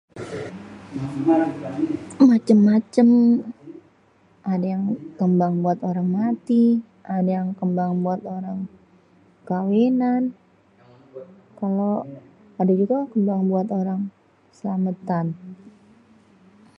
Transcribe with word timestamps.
macem-macem, 2.29 3.07
adé 4.51 4.67
yang 4.73 4.85
kembang 5.19 5.53
buat 5.63 5.79
orang 5.89 6.07
mati, 6.19 6.63
ade 7.15 7.29
yang 7.37 7.49
kembang 7.59 7.91
buat 8.05 8.21
orang 8.35 8.59
kawinan, 9.49 10.23
kalo, 11.59 11.91
adé 12.59 12.73
juga 12.81 12.97
kembang 13.11 13.41
buat 13.51 13.67
orang 13.81 14.01
sêlamêtan. 14.57 15.25